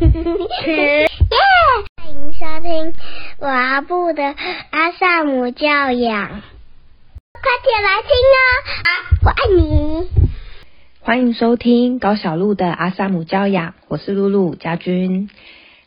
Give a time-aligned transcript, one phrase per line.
[0.00, 1.08] 耶！
[1.96, 2.94] 欢迎收听
[3.40, 4.22] 我阿布的
[4.70, 6.28] 阿萨姆教养，
[7.32, 8.38] 快点来听哦！
[8.84, 8.88] 啊，
[9.24, 10.08] 我爱你。
[11.00, 15.30] 欢迎收听高小鹿的阿萨姆教养，我是露露家君。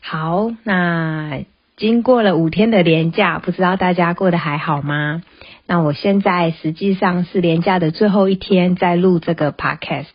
[0.02, 1.44] 好，那
[1.82, 5.20] 经过了五天的连假，不知道大家过得还好吗？
[5.66, 10.06] 那我现在实际上是连假的最后一天，在录这个 podcast。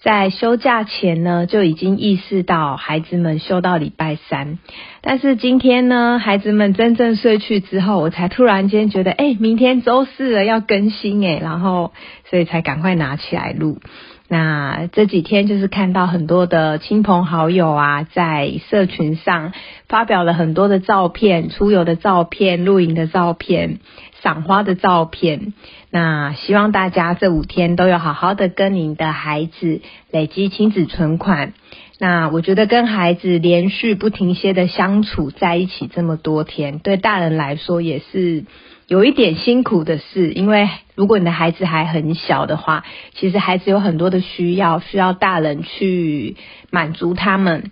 [0.00, 4.58] 在休假前呢，就已经意识到孩子们休到礼拜三，
[5.00, 11.92] 但是今天呢，孩子们真正睡去之后，我才突然间觉得，哎，明天周四了，要更新哎，然后
[12.30, 13.80] 所以才赶快拿起来录。
[14.28, 19.52] 那这几天就是看到很多的亲朋好友啊，在社群上
[19.88, 23.78] 发表了很多的照片，出游的照片、露营的照片。
[24.20, 25.54] 赏花的照片，
[25.92, 31.52] 那希望大家这五天都有好好的跟您的孩子累积亲子存款。
[32.00, 38.44] 那我觉得跟孩子连续不停歇的相处在一起这么多天，对大人来说也是
[38.88, 40.32] 有一点辛苦的事。
[40.32, 42.82] 因为如果你的孩子还很小的话，
[43.14, 46.34] 其实孩子有很多的需要，需要大人去
[46.70, 47.70] 满足他们。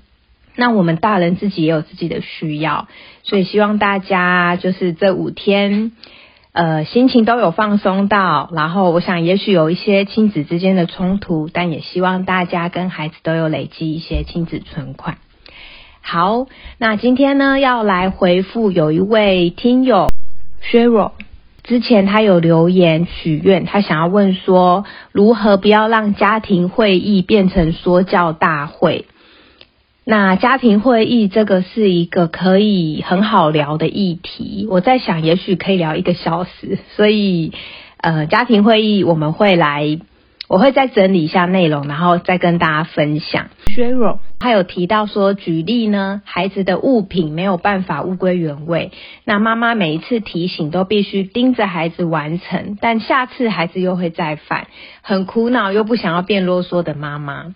[0.55, 2.87] 那我们大人自己也有自己的需要，
[3.25, 5.91] 所以希望大家就是这五天。
[6.53, 15.19] 呃，心情都有放松到，然后我想也许有一些亲子之间的冲突，但也希望大家跟孩子都有累积一些亲子存款。
[16.01, 16.47] 好，
[16.79, 20.13] 那今天呢要来回复有一位听友
[20.63, 21.11] Sheryl，
[21.67, 29.07] 之前他有留言许愿，他想要问说如何不要让家庭会议变成说教大会。
[30.05, 37.53] 那家庭会议这个是一个可以很好聊的议题，我在想也许可以聊一个小时，所以
[37.97, 39.99] 呃家庭会议我们会来，
[40.49, 43.49] 我会再整理一下内容，然后再跟大家分享。
[43.75, 48.93] 削弱他有提到说，举例呢，孩子的物品没有办法物归原位，
[49.25, 54.69] 那妈妈每一次提醒都必须盯着孩子完成，但下次孩子又会再犯，
[55.03, 57.55] 很苦恼又不想要变啰嗦的妈妈。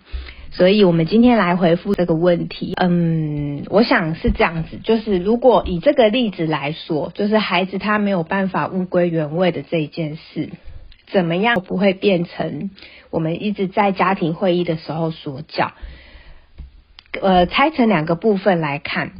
[0.53, 2.73] 所以，我们今天来回复这个问题。
[2.75, 10.49] 嗯，我想是这样子，就是如果以这个例子来说，就是孩子他没有办法物归原位的这一件事，
[11.11, 12.69] 怎么样不会变成
[13.09, 15.73] 我们一直在家庭会议的时候所讲？
[17.21, 19.11] 呃，拆成两个部分来看，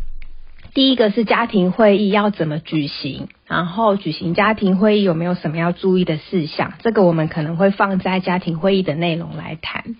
[0.73, 9.97] 第一个是家庭会议要怎么举行，然后举行家庭会议有没有什么要注意的事项，这个我们可能会放在家庭会议的内容来谈。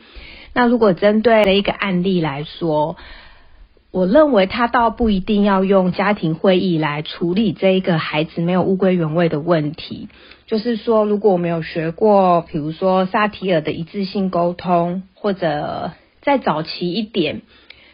[0.53, 2.96] 那如果针对了一个案例来说，
[3.91, 10.08] 我认为他倒不一定要用家庭会议来处理这一个孩子没有物归原位的问题。
[10.51, 17.44] 就是说，如果我们有学过，比如说萨提尔的一致性沟通，或者再早期一点，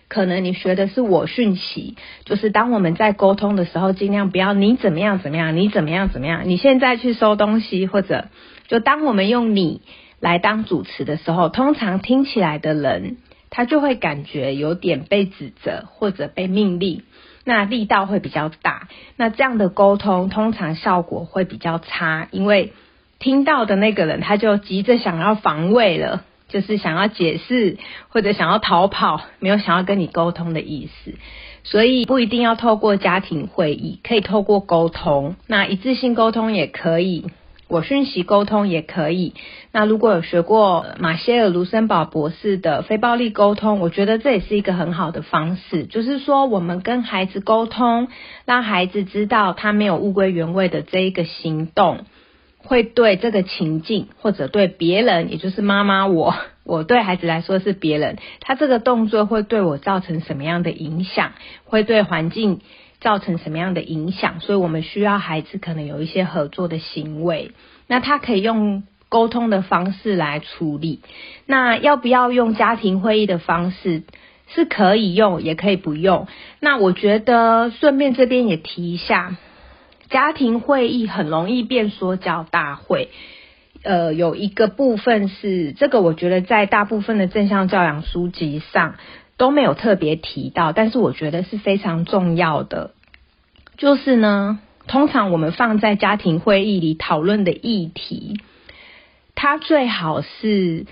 [0.07, 8.29] 可能你学的是我讯息，就是当我们在沟通的时候，尽量不要你怎么样怎么样，你怎么样怎么样，你现在去收东西，或者
[8.67, 9.81] 就当我们用你。
[10.19, 13.17] 来当主持的时候，通常听起来的人，
[13.51, 17.03] 他就会感觉有点被指责或者被命令，
[17.47, 18.89] 那力道会比较大。
[19.15, 22.73] 那这样的沟通通常效果会比较差，因为
[23.19, 27.77] 听到的那个人他就急着想要防卫了，就是想要解释
[28.09, 31.15] 或者想要逃跑，没有想要跟你沟通的意思。
[31.63, 37.27] 所以不一定要透过家庭会议，可以透过沟通，那一致性沟通也可以。
[37.67, 39.33] 我讯息沟通也可以。
[39.71, 45.85] 那如果有学过马歇尔·卢森堡博士的非暴力沟通，我觉得这也是一个很好的方式。
[45.85, 48.07] 就是说，我们跟孩子沟通，
[48.45, 52.05] 让孩子知道他没有物归原位的这一个行动，
[52.57, 61.33] 会对这个情境或者对别人，也就是妈妈我， 我对孩子来说是别人，他这个动作会对我造成什么样的影响，
[61.65, 62.61] 会对环境。
[63.07, 64.41] 造成什么样的影响？
[64.41, 67.51] 所以我们需要孩子可能有一些合作的行为，
[67.87, 70.99] 那他可以用沟通的方式来处理。
[71.45, 74.03] 那要不要用家庭会议的方式？
[74.49, 76.27] 是可以用，也可以不用。
[76.59, 79.37] 那我觉得顺便这边也提一下，
[80.09, 83.07] 家庭会议很容易变说教大会。
[83.83, 88.95] 呃，有一个部分是这个，我觉得在大部分的正向教养书籍上。
[89.39, 92.95] 都没有特别提到，但是我觉得是非常重要的。
[93.77, 98.39] 就是呢，通常我们放在家庭会议里讨论的议题，
[99.35, 100.87] 它最好是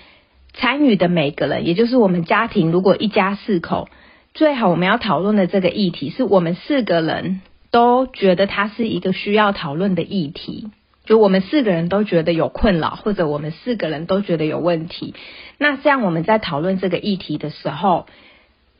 [0.54, 3.88] 参与的每个人，也就是我们家庭如果一家四口，
[4.34, 7.40] 最好我们要讨论的这个议题，是我们四个人
[7.72, 10.70] 都觉得它是一个需要讨论的议题，
[11.04, 15.14] 就我们四个人都觉得有困扰，或者我们四个人都觉得有问题。
[15.58, 18.06] 那这样我们在讨论这个议题的时候。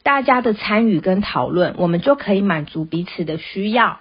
[0.07, 3.99] 大家的参与跟讨论，我们就可以满足彼此的需要，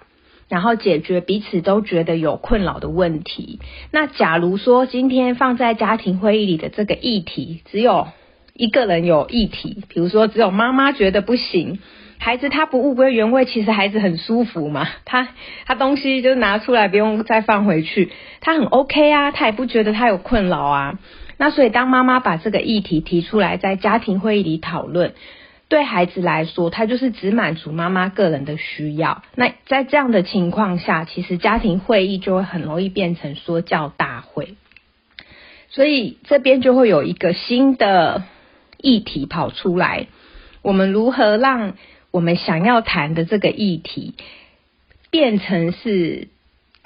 [0.48, 3.58] 然后解决彼此都觉得有困扰的问题。
[3.90, 8.06] 那假如说今天放在家庭会议里的这个议题，只有
[8.54, 11.80] 一个人有议题，比如说只有妈妈觉得不行。
[12.18, 14.86] 孩子他不物归原位，其实孩子很舒服嘛。
[15.04, 15.26] 他
[15.66, 21.00] 他东西就拿出来，不用再放回去，他很 OK 啊，他也不觉得他有困扰啊。
[21.36, 25.12] 那所以当妈妈把这个议题提出来，在家庭会议里讨论，
[25.68, 29.22] 对孩子来说，他就是只满足妈妈个人的需要。
[29.34, 34.54] 那在这样的情况下，其实家庭会议就会很容易变成说教大会。
[35.68, 38.24] 所以这边就会有一个新的
[38.78, 40.06] 议题跑出来，
[40.62, 41.74] 我们如何让？
[42.12, 44.14] 我们想要谈的这个议题，
[45.10, 46.28] 变成是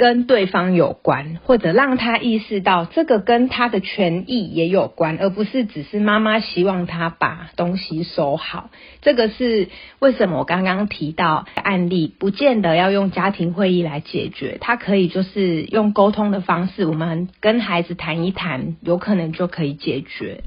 [0.00, 8.70] 跟对方有关，或者让他意识到这个跟他的权益也有关，而不是只是妈妈希望他把东西收好。
[9.02, 9.68] 这个是
[9.98, 20.44] 为什么我刚刚提到案例，不见得要用家庭会议来解决，他可以就是用沟通的方式，我们跟孩子谈一谈，有可能就可以解决。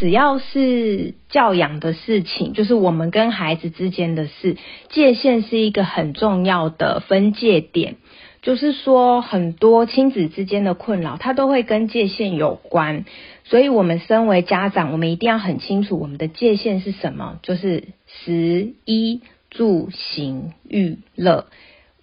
[0.00, 4.56] 只要是教养的事情，就是我们跟孩子之间的事，
[4.88, 7.96] 界限是一个很重要的分界点。
[8.42, 13.04] 就是说，很多亲子之间的困扰，它都会跟界限有关。
[13.44, 21.46] 所以，我们身为家长，我们一定要很清楚我们的界限是什么，就是食衣住行娱乐，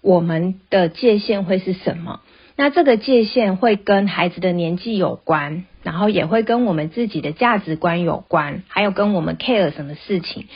[0.00, 2.20] 我们的界限会是什么？
[2.56, 5.64] 那这个界限会跟孩子的年纪有关。
[5.82, 10.46] 然后也会跟我们自己的价值观有关，还有跟我们 care 什么事情，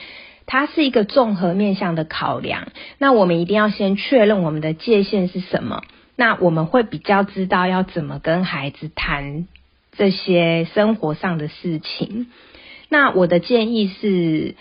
[0.52, 2.72] 它是一个综合面向的考量。
[2.98, 5.84] 那我们一定要先确认我们的界限是什么，
[6.16, 9.46] 那我们会比较知道要怎么跟孩子谈
[9.96, 12.26] 这些生活上的事情。
[12.88, 14.56] 那我的建议是，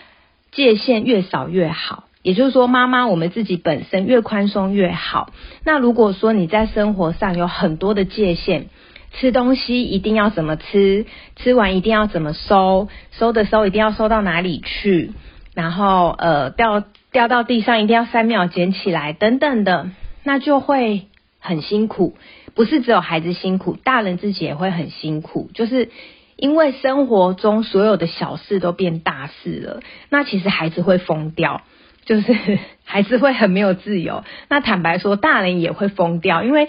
[0.51, 5.33] 界限越少越好，也就是说，妈妈我们自己本身越宽松越好。
[5.63, 8.65] 那如果说你在生活上有很多的界限，
[9.13, 15.13] 吃东西一定要怎么吃，吃完一定要怎么收，收的时候一定要收到哪里去，
[15.53, 19.89] 然后呃掉掉到地上一定要三秒捡起来等等的，
[20.23, 21.07] 那就会
[21.39, 22.15] 很辛苦。
[22.55, 25.89] 不是只有孩子辛苦，大人自己也会很辛苦，就是
[26.35, 29.79] 因为生活中所有的小事都变大事了，
[30.09, 31.61] 那其实孩子会疯掉，
[32.05, 34.23] 就是 孩子会很没有自由。
[34.49, 36.67] 那坦白说，大人也会疯掉，因为。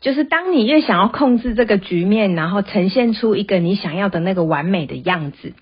[0.00, 5.52] 就是当你越想要控制这个局面，然后呈现出一个你想要的那个完美的样子，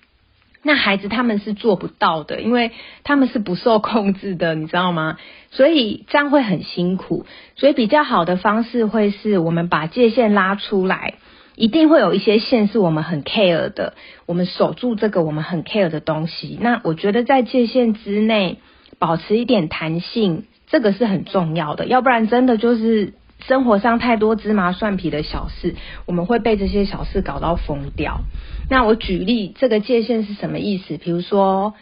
[0.63, 2.71] 那孩子他们是做不到的，因为
[3.03, 5.17] 他们是不受控制的，你知道吗？
[5.49, 7.25] 所以这样会很辛苦。
[7.55, 11.15] 所以比较好的方式会是我们把界限拉出来，
[11.55, 16.59] 一定会有一些线是我们很 care 的，我们守住这个我们很 care 的东西。
[16.61, 18.59] 那我觉得在界限之内
[18.99, 23.13] 保持一点弹性，这个是很重要的，要不然真的就是。
[23.47, 28.21] 生活上太多芝麻蒜皮的小事，我们会被这些小事搞到疯掉。
[28.69, 30.97] 那我举例，这个界限是什么意思？
[30.97, 31.73] 比如说，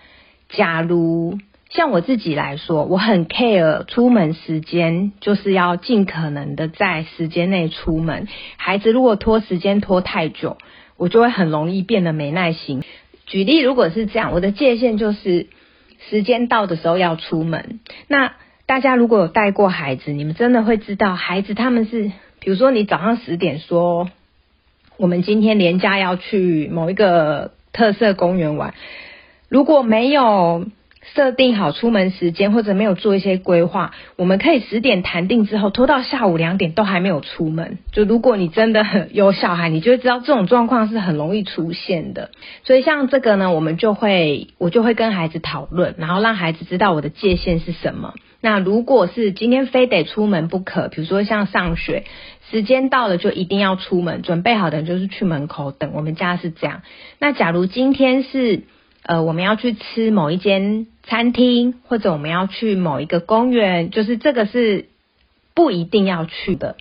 [0.50, 1.38] 假如
[1.70, 8.28] 像我自己来说，我很 care 出门时间，就是要尽可能的在时间内出门。
[8.58, 10.58] 孩子如果拖时间拖太久，
[10.98, 12.84] 我就会很容易变得没耐心。
[13.28, 15.48] 举例，如果是这样，我的界限就是
[16.10, 17.80] 时间到的时候要出门。
[18.08, 18.34] 那
[18.69, 24.11] 大家如果有带过孩子，你们真的会知道，孩子他们是，比如说你早上十点说，
[24.95, 28.76] 我们今天连假要去某一个特色公园玩，
[29.49, 30.68] 如果没有。
[31.16, 37.80] 设定好出门时间，或者没有做一些规划，我们可以十点谈定之后，拖到下午两点都还没有出门。
[37.94, 42.30] 就如果你真的很有小孩，你就会知道这种状况是很容易出现的。
[42.64, 48.14] 所以像这个呢，我们就会我就会跟孩子讨论，然后让孩子知道我的界限是什么。
[48.42, 52.06] 那如果是今天非得出门不可，比如说像上学
[52.50, 55.92] 时间到了就一定要出门，准备好的就是去门口等。
[55.94, 56.81] 我们家是这样。
[57.19, 58.64] 那假如今天是。
[59.02, 64.90] 呃，我们要去吃某一间餐厅，或者我们要去某一个公园，就是这个是
[65.56, 66.76] 不一定要去的。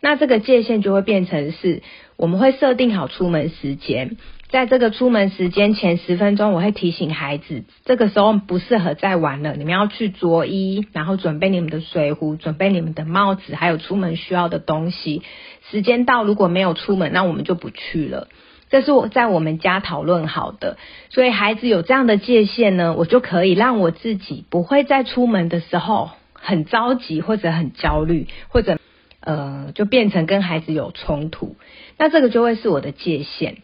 [0.00, 1.82] 那这个界限就会变成是，
[2.16, 4.16] 我们会设定好出门时间，
[4.50, 15.22] 在这个出门时间前十分钟，我会提醒孩子，这个时候不适合再玩了，你们要去着衣，然后准备你们的水壶，准备你们的帽子，还有出门需要的东西。
[15.70, 18.28] 时间到，如果没有出门，那我们就不去了。
[18.70, 20.78] 这是我在我们家讨论好的，
[21.10, 28.78] 所以孩子有这样的界限呢，我就可以让我自己不会在出门的时候很着急或者很焦虑，或者
[29.20, 31.56] 呃就变成跟孩子有冲突，
[31.98, 33.58] 那这个就会是我的界限。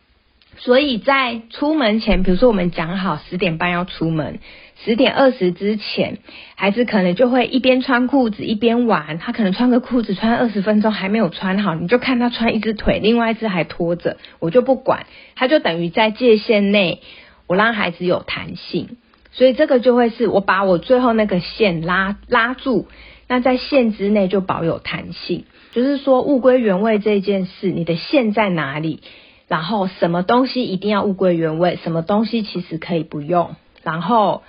[0.56, 4.38] 所以在出门前，比如说我们讲好十点半要出门，
[4.84, 6.18] 十点二十之前，
[6.54, 9.18] 孩子可能就会一边穿裤子一边玩。
[9.18, 17.00] 他可能穿个裤子穿二十分钟还没有穿好，你就看他穿一只腿，另外一只还拖着，我就不管，他就等于在界限内，
[17.46, 18.96] 我让孩子有弹性。
[19.32, 22.86] 所以这个就会是我把我最后那个线拉拉住，
[23.26, 25.44] 那在线之内就保有弹性。
[25.72, 29.00] 就是说物归原位这件事，你的线在哪里？
[29.48, 34.42] 然后什么东西一定要物归原位，什么东西其实可以不用，然后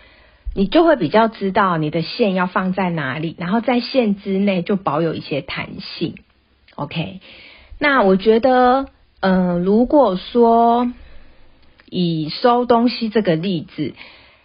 [0.53, 6.15] 你就会比较知道你的线要放在哪里，然后在线之内就保有一些弹性。
[6.75, 7.19] OK，
[7.79, 8.87] 那我觉得，
[9.19, 10.91] 嗯，如果说
[11.89, 13.93] 以收东西这个例子，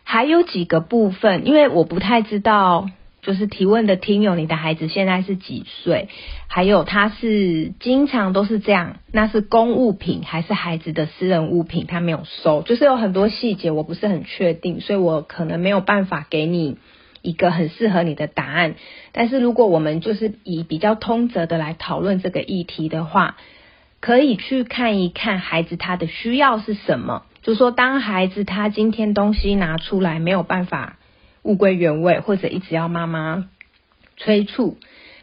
[0.04, 2.88] 还有几个部分，因为我不太知道。
[3.22, 6.08] 就是提问的听友，你的孩子现在是几岁？
[6.48, 11.86] 还有他是经常都是这样，那是公物品还是孩子的私人物品？
[11.86, 16.78] 他没有收，就是有很多细节我不是很确定，所以我可能没有办法给你
[17.20, 18.76] 一个很适合你的答案。
[19.12, 23.36] 但是如果我们就是以比较通则的来讨论这个议题的话，
[24.00, 27.24] 可以去看一看孩子他的需要是什么。
[27.42, 30.96] 就说当孩子他今天东西拿出来没有办法。
[31.42, 33.48] 物归原位，或者一直要妈妈
[34.16, 34.78] 催促，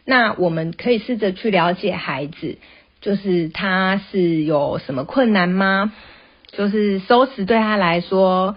[0.05, 2.57] 那我们可以试着去了解孩子，
[3.01, 5.93] 就是他是有什么困难吗？
[6.51, 8.55] 就是收拾对他来说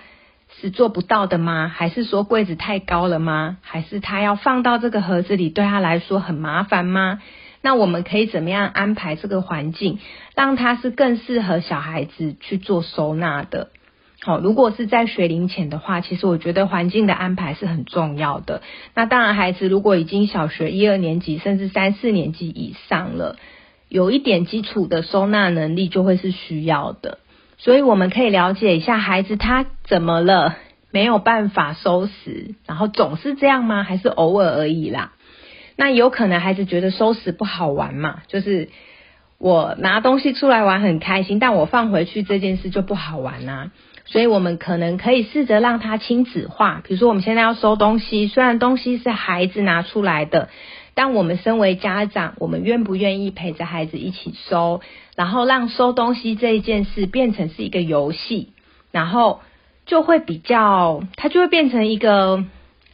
[0.61, 1.69] 是做不到的吗？
[1.69, 3.59] 还是说柜子太高了吗？
[3.62, 7.21] 还是他要放到这个盒子里对他来说很麻烦吗？
[7.62, 9.99] 那我们可以怎么样安排这个环境，
[10.35, 13.71] 让他是更适合小孩子去做收纳的？
[14.23, 18.61] 好，如果是在学龄前的话，其实我觉得环境的安排是很重要的。
[18.95, 23.37] 那当然，孩子如果已经小学一二年级，甚至三四年级以上了，
[23.89, 27.19] 有一点基础的收纳能力就会是需要的。
[27.57, 30.57] 所以我们可以了解一下孩子他怎么了，
[30.91, 33.85] 没有办法收拾，然后总是这样吗？
[33.85, 35.12] 还是偶尔而已啦？
[35.77, 38.21] 那有可能孩子觉得收拾不好玩嘛？
[38.27, 38.69] 就是
[39.40, 43.70] 我拿东西出来玩很开心，但我放回去这件事就不好玩啊。
[44.04, 50.50] 所以我们可能可以试着让他亲子化，比如说我们现在要收东西，虽然东西是孩子拿出来的，
[50.94, 54.82] 但我们身为家长，我们愿不愿意陪着孩子一起收，
[55.16, 58.52] 然后让收东西这一件事变成是一个游戏，
[58.92, 59.40] 然后
[59.87, 62.44] 就会比较，它就会变成一个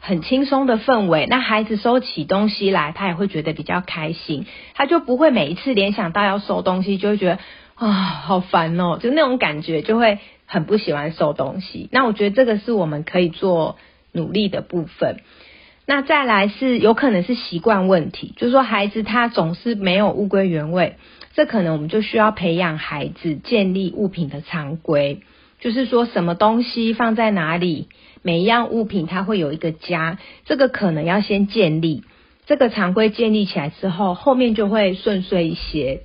[0.07, 1.27] 很轻松的氛围。
[1.27, 7.39] 那孩子收起东西来，他也会觉得比较开心，他就不会每一次联想到要收东西，就会觉得
[7.75, 10.19] 啊好烦哦，就那种感觉就会。
[10.49, 13.79] 很不喜欢收东西，那我觉得这个是我们可以做
[14.13, 15.17] 努力的部分。
[15.87, 20.99] 那再来是有可能是习惯问题，就是说孩子他总是没有物归原位，
[21.35, 25.23] 这可能我们就需要培养孩子建立物品的常规，
[25.61, 27.89] 就是说什么东西放在哪里，
[28.23, 32.05] 每一样物品它会有一个家，这个可能要先建立
[32.47, 36.03] 这个常规，建立起来之后，后面就会顺遂一些。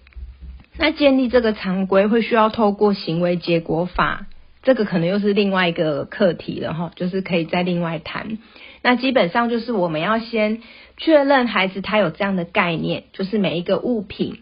[0.78, 4.28] 那建立这个常规会需要透过行为结果法。
[4.64, 8.38] 这个可能又是另外一个课题了哈，就是可以再另外谈。
[8.84, 10.62] 那基本上就是我们要先
[10.98, 14.38] 确认孩子他有这样的概念，就是每一个物品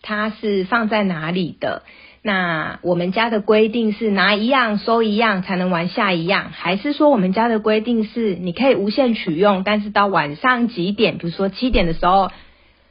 [0.00, 1.82] 它是放在哪里的。
[2.24, 12.32] 那我们家的规定是拿一样收一样才能玩下一样，还是说我们家的规定是你可以无限取用，但是到晚上几点，比如说七点的时候。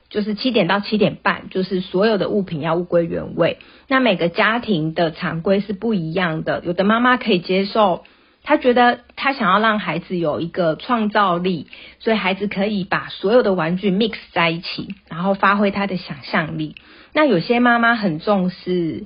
[0.10, 3.58] 就是七点到七点半，就是所有的物品要物归原位。
[3.88, 8.04] 那每个家庭的常规是不一样的，有的妈妈可以接受，
[8.44, 11.66] 她觉得她想要让孩子有一个创造力，
[11.98, 16.76] 所以孩子可以把所有的玩具 mix 在一起，然后发挥他的想象力。
[17.12, 19.06] 那有些妈妈很重视，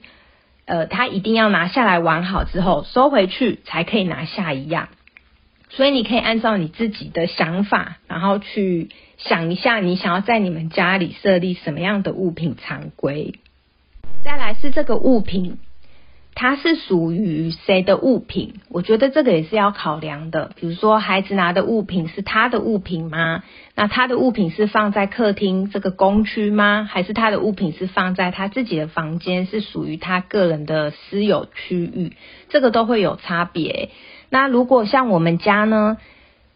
[0.67, 4.89] 呃，他一定要拿下来玩好之后收回去才可以拿下一样。
[5.69, 8.89] 所以你可以按照你自己的想法，然后去。
[9.19, 13.33] 想一下，你想要在你们家里设立什么样的物品常规？
[14.23, 15.57] 再来是这个物品，
[16.39, 18.59] 它是属于谁的物品？
[18.69, 20.51] 我觉得这个也是要考量的。
[20.55, 23.43] 比如说，孩子拿的物品是他的物品吗？
[23.73, 26.87] 那他的物品是放在客厅这个公区吗？
[26.87, 32.13] 还是他的物品是放在他自己的房间，是属于他个人的私有区域？
[32.49, 33.89] 这个都会有差别。
[34.29, 35.97] 那如果像我们家呢？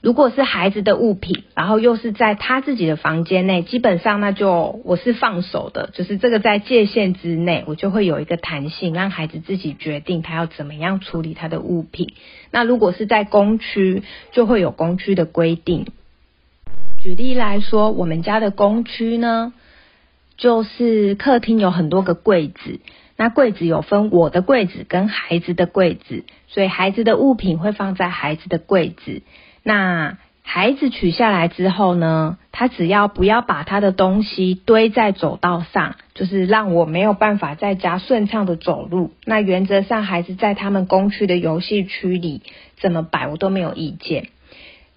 [0.01, 12.13] 如果是孩子的物品，然后又是在他自己的房间内，基本上那就我是放手的，就是这个在界限之内，我就会有一个弹性，让孩子自己决定他要怎么样处理他的物品。
[12.49, 15.85] 那如果是在公区，就会有公区的规定。
[16.99, 19.53] 举例来说，我们家的公区呢，
[20.35, 22.79] 就是客厅有很多个柜子。
[23.17, 29.21] 那柜子有分我的柜子跟孩子的柜子，所以孩子的物品会放在孩子的柜子。
[29.63, 39.11] 那孩子取下来之后呢，他只要不要把他的东西堆在走道上，就是让我没有办法在家顺畅的走路。
[39.23, 42.41] 那原则上，孩子在他们工区的游戏区里
[42.79, 44.27] 怎么摆，我都没有意见。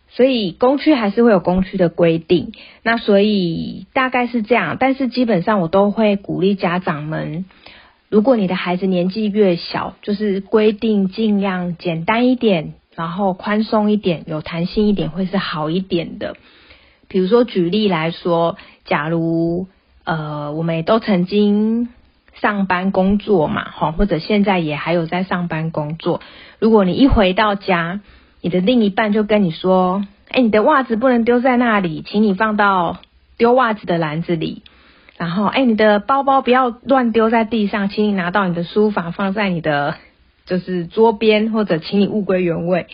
[0.09, 2.53] 所以工区还是会有工区的规定。
[2.83, 7.45] 那所以大概是这样，但是基本上我都会鼓励家长们，
[8.09, 12.75] 如果你的孩子年纪越小，就是规定尽量简单一点。
[12.97, 16.37] 然后宽松一点，有弹性一点会是好一点的。
[17.09, 19.67] 比如说举例来说，假如
[20.05, 21.89] 呃我们也都曾经
[22.35, 26.21] 上班工作嘛，哈，或者现在也还有在上班工作。
[26.59, 28.01] 如果你一回到家，
[28.41, 32.99] 你的另一半就跟你说：“哎，你的袜子不能丢在那里，请你放到
[33.39, 34.63] 丢袜子的篮子里。”
[35.19, 39.97] 然后，哎，你的包包不要乱丢在地上，请你拿到你的书房放在你的。
[40.47, 42.87] 就是桌边或者请你物归原位，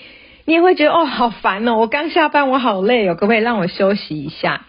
[0.45, 4.67] 你也会觉得哦好烦哦，我刚下班我好累哦，可不可以让我休息一下？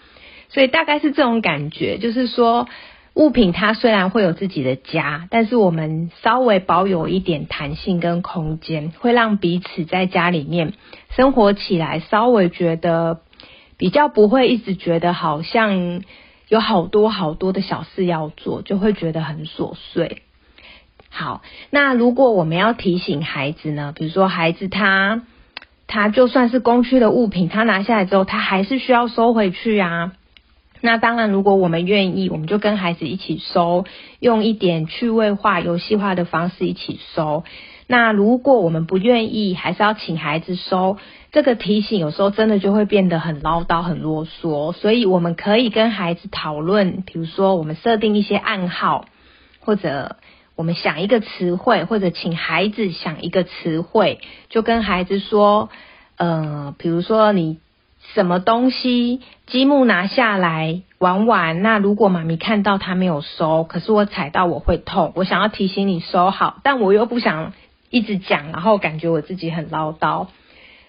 [0.49, 2.67] 所以大概是这种感觉，就是说
[3.13, 10.73] 物品它虽然会有自己的家，但是我们稍微保有一点弹性跟空间，会让彼此在家里面
[11.15, 13.21] 生活起来稍微觉得
[13.77, 16.01] 比较不会一直觉得好像
[16.47, 20.23] 有好多好多的小事要做，就会觉得很琐碎。
[21.13, 23.91] 好，那如果我们要提醒孩子呢？
[23.93, 25.23] 比如说孩子他
[25.85, 30.13] 他就算是公区的物品，他拿下来之后，他还是需要收回去啊。
[30.79, 33.83] 那当然，如果我们愿意，我们就跟孩子一起收，
[34.21, 37.43] 用一点趣味化、游戏化的方式一起收。
[37.87, 40.95] 那如果我们不愿意，还是要请孩子收，
[41.33, 44.71] 这个提醒有时候真的就会变得很唠叨、很啰嗦。
[44.71, 49.03] 所以我们可以跟孩子讨论，比如说我们设定一些暗号，
[49.59, 50.15] 或者。
[50.61, 55.71] 我们想一个词汇，或者请孩子想一个词汇，就跟孩子说，
[56.17, 57.57] 呃，比如说你
[58.13, 67.53] 什么东西积木拿下来玩玩，那如果妈咪看到他没有收，可是我踩到我会痛，我想要提醒你收好，但我又不想
[67.89, 70.27] 一直讲，然后感觉我自己很唠叨，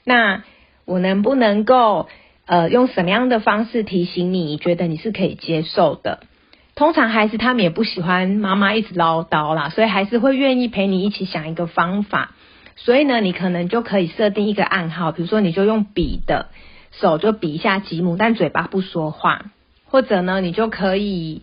[0.05, 0.45] 那
[0.85, 2.11] 我能不能够
[2.45, 6.25] 呃用什么样的方式提醒你，你觉得你是可以接受的？
[6.75, 12.35] 通常孩子他们也不喜欢妈妈一直唠叨啦，所以还是会愿意陪你一起想一个方法。
[12.77, 16.49] 所以呢，你可能就可以设定一个暗号，比如说你就用笔的
[16.91, 19.45] 手就比一下积木，但嘴巴不说话。
[19.85, 21.43] 或者呢，你就可以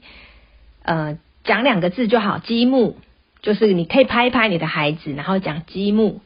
[0.82, 2.96] 呃讲两个字就好，积木，
[3.44, 6.22] 就是你可以拍一拍你的孩子，然后讲积木。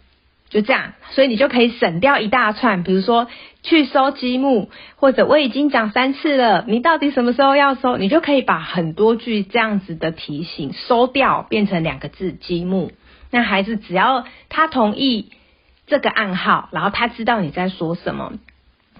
[0.53, 3.27] 就这样，所以你就可以省掉一大串，比如说
[3.63, 7.97] 去收积木，或者我已经讲三次了，你到底什么时候要收？
[7.97, 12.91] 你就可以把很多句这样子的提醒收掉，变成两个字积木。
[13.31, 15.31] 那孩子只要他同意
[15.87, 18.33] 这个暗号，然后他知道你在说什么，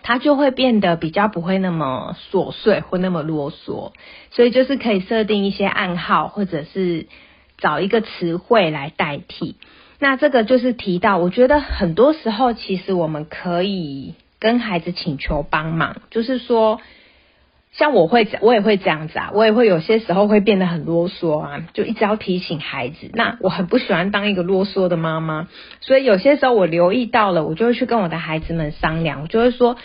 [0.02, 3.92] 他就会变得比较不会那么琐碎或那么啰嗦。
[4.32, 7.06] 所以就是可以设定一些暗号，或者是
[7.60, 9.56] 找一个词汇来代替。
[10.04, 16.82] 那这个就是提到，我觉得很多时候其实我们可以跟孩子请求帮忙，就是说，
[17.72, 23.12] 像我会，我也会这样子啊，我也会有些时候会变得很啰嗦啊，就一直要提醒孩子。
[23.14, 25.48] 那我很不喜欢当一个啰嗦的妈妈，
[25.80, 29.78] 所以有些时候我留意到了，我就会去跟我的孩子们商量，我就会说，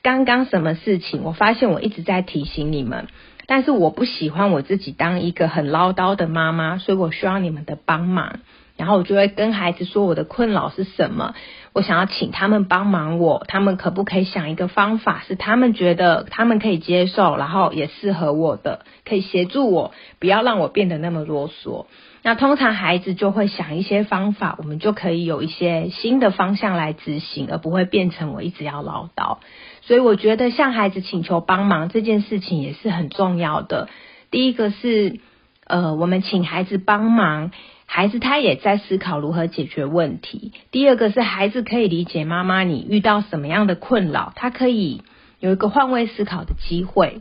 [0.00, 3.08] 刚刚什么事情，我发现我一直在提醒你们，
[3.46, 8.40] 但是我不喜欢我自己当一个很唠叨的妈妈，所以我需要你们的帮忙。
[8.80, 11.34] 然后我就会跟孩子说我的困扰是什么，
[11.74, 21.84] 我想要请他们帮忙我，他们可不可以想一个方法，是他们觉得他们可以接受，然后也适合我的，可以协助我，不要让我变得那么啰嗦。
[22.22, 29.38] 那通常孩子就会想一些方法，我们就可以有一些新的方向来执行，而不会变成我一直要唠叨。
[29.82, 33.88] 所以我觉得向孩子请求帮忙这件事情也是很重要的。
[34.30, 35.20] 第一个是，
[35.66, 37.50] 呃，我们请孩子帮忙。
[37.92, 40.52] 孩子他也在思考如何解决问题。
[40.70, 45.02] 第二个是孩子可以理解妈妈你遇到什么样的困扰，他可以
[45.40, 47.20] 有一个换位思考的机会。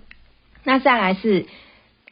[0.63, 1.47] 那再来是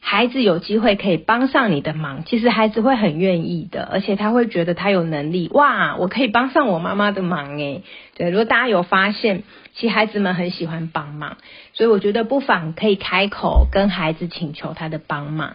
[0.00, 5.48] 孩子有机会可以帮上你的忙，其实孩子会很愿意的，而且他会觉得他有能力。
[5.52, 7.84] 哇，我可以帮上我妈妈的忙诶。
[8.16, 9.44] 对，如果大家有发现，
[9.74, 11.36] 其实孩子们很喜欢帮忙，
[11.74, 15.54] 所以我觉得不妨可以开口跟孩子请求他的帮忙。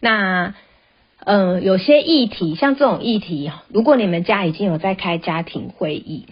[0.00, 0.54] 那。
[1.24, 6.26] 嗯，有些议题，像这种议题，如果你们家已经有在开家庭会议，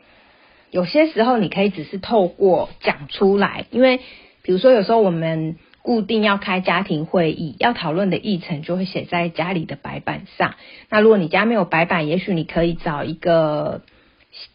[0.70, 3.98] 有些时候你可以只是透过讲出来，因为
[4.42, 10.54] 比如说有时候我们固定要开家庭会议，要讨论的议程就会写在家里的白板上。
[10.88, 13.82] 那如果你家没有白板，也许你可以找一个，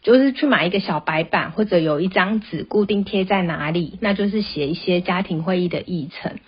[0.02, 6.38] 就是去买一个小白板，或者有一张纸固定贴在哪里，那就是写一些家庭会议的议程。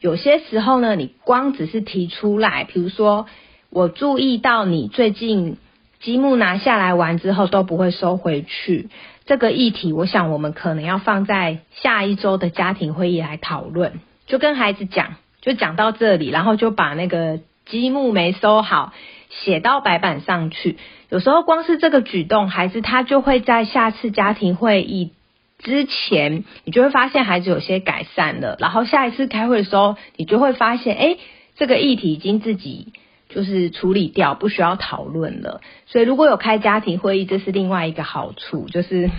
[0.00, 3.26] 有些时候呢，你光只是提出来，比如说
[3.70, 5.56] 我注意到你最近
[6.00, 8.88] 积木拿下来玩之后都不会收回去。
[9.24, 14.00] 这个议题，我想我们可能要放在下一周的家庭会议来讨论。
[14.26, 18.92] 就跟孩子讲，就讲到这里，然后就把那个积木没收好
[19.30, 20.78] 写到白板上去。
[21.08, 25.12] 有时候光是这个举动，孩子他就会在下次家庭会议
[25.58, 28.56] 之前，你就会发现孩子有些改善了。
[28.60, 31.16] 然后下一次开会的时候，你就会发现，哎，
[31.56, 32.92] 这个议题已经自己。
[33.28, 35.60] 就是处理掉，不需要讨论了。
[35.86, 38.68] 所以如果有开家庭会议，这是另外一个好处。
[38.68, 39.10] 就是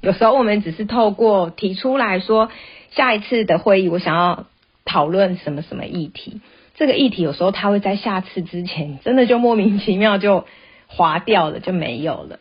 [0.00, 2.48] 有时候我们只是透过提出来说，
[2.90, 4.46] 下一次的会议我想要
[4.84, 6.40] 讨论什么什么议题，
[6.76, 10.46] 这个议题有时候它会在下次之前，真的就莫名其妙就
[10.86, 12.38] 划掉了，就没有了。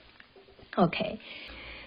[0.75, 1.17] OK，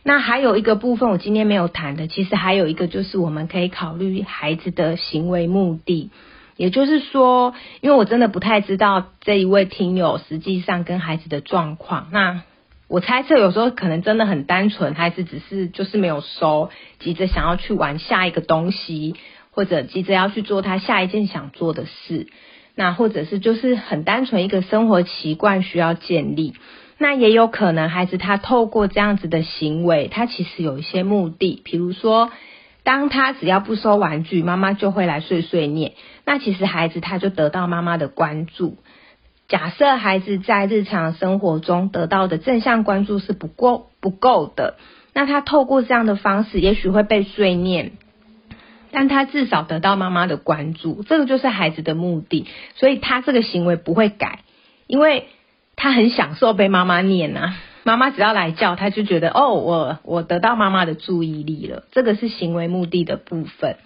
[0.09, 6.11] 那还有一个部分我今天没有谈的，其实还有一个就是我们可以考虑孩子的行为目的。
[6.57, 12.40] 也就是说，因为我真的不太知道这一位听友实际上跟孩子的状况，那
[12.88, 19.14] 我猜测有时候可能真的很单纯，孩子只是就是没有收，急着想要去玩下一个东西，
[19.51, 22.29] 或者急着要去做他下一件想做的事，
[22.75, 26.55] 那或者是就是很单纯一个生活习惯需要建立，
[26.99, 32.31] 那也有可能孩子他透过这样子的行为，他其实有一些目的，比如说。
[32.85, 35.93] 当他只要不收玩具，妈妈就会来碎碎念。
[36.25, 38.79] 那其实孩子他就得到妈妈的关注。
[39.47, 44.79] 假设孩子在日常生活中得到的正向关注是不够不够的，
[45.13, 47.93] 那他透过这样的方式，也许会被碎念，
[48.91, 52.47] 但他至少得到妈妈的关注，这个就是孩子的目的。
[52.75, 54.45] 所以他这个行为不会改，
[54.87, 55.27] 因为
[55.79, 57.57] 他很享受被妈妈念啊。
[57.85, 61.85] 妈妈只要来叫，他就觉得哦，我我得到妈妈的注意力了。
[61.93, 63.77] 这个是行为目的的部分。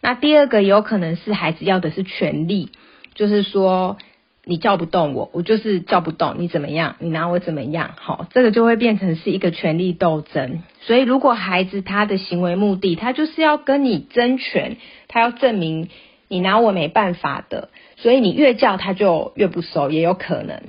[0.00, 2.70] 那第二个有可能是孩子要的是权利，
[3.14, 3.96] 就是说
[4.44, 7.90] 你叫不动我，我就是叫不动你怎么样，你拿我怎么样？
[7.96, 10.62] 好，这个就会变成是一个权力斗争。
[10.82, 14.76] 所以如果孩子他的行为目的，他就是要跟你争权，
[15.08, 15.88] 他要证明
[16.28, 20.62] 你拿我没办法的，所以你越叫他就越不收，也有可能。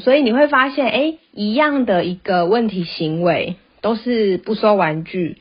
[0.00, 5.38] 所以你会发现，哎，一样的一个问题行为都是不收玩具，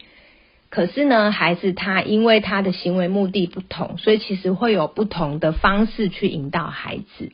[0.70, 7.32] 可是呢，孩子他因为他的行为目的不同，所以其实会有不同的方式去引导孩子。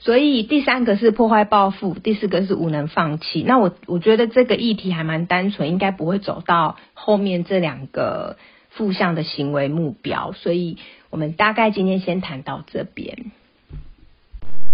[0.00, 3.42] 所以第三个是破坏报复，第四个是无能放弃。
[3.42, 8.36] 那我我觉得这个议题还蛮单纯，应该不会走到后面这两个
[8.70, 10.30] 负向的行为目标。
[10.30, 10.76] 所以
[11.10, 13.32] 我们大概今天先谈到这边。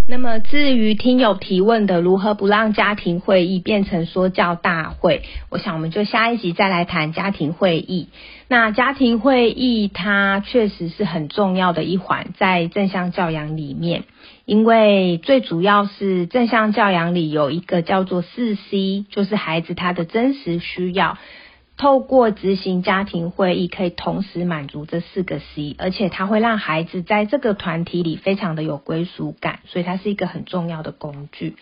[0.07, 8.09] 那么，至于听友提问的如何不让家庭会议变成说教大会，我想我们就下一集再来谈家庭会议。
[8.47, 14.05] 那家庭会议它确实是很重要的一环，在正向教养里面，
[14.45, 21.17] 因为最主要是正向教养里有一个叫做四 C，就是孩子他的真实需要。
[21.77, 31.57] 透过执行家庭会议，可以同时满足这四个 C，而且它会让孩子在这个团体里非常的有归属感，所以它是一个很重要的工具。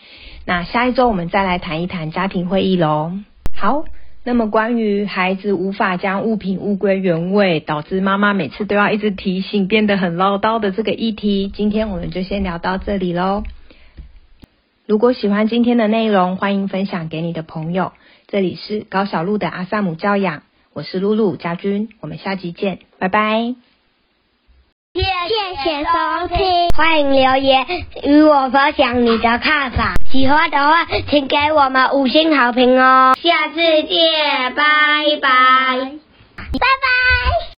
[0.45, 3.13] 那下一周我们再来谈一谈家庭会议喽。
[3.55, 3.85] 好，
[4.23, 13.43] 那么关于孩子无法将物品物归原位，导致妈妈每次都要一直提醒，变得很唠叨的这个议题，今天我们就先聊到这里喽。
[14.85, 17.93] 如果喜欢今天的内容，欢迎分享给你的朋友。
[18.27, 20.43] 这里是高小路的阿萨姆教养，
[20.73, 23.55] 我是露露家君，我们下集见，拜拜。
[24.93, 25.01] 谢
[25.63, 27.65] 谢收听，欢迎留言
[28.03, 34.63] 与我分享你的看法，喜欢的话请给我们五星好评哦，下次见，拜
[35.21, 35.91] 拜，
[36.35, 37.52] 拜拜。